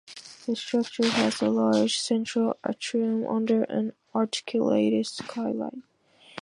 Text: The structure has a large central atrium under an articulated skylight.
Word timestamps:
The 0.47 0.55
structure 0.55 1.07
has 1.07 1.43
a 1.43 1.49
large 1.51 1.99
central 1.99 2.57
atrium 2.67 3.27
under 3.27 3.65
an 3.65 3.93
articulated 4.15 5.05
skylight. 5.05 5.77